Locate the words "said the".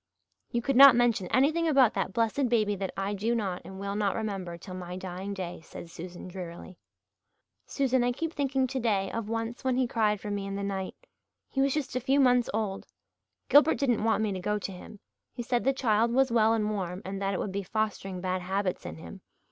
15.43-15.71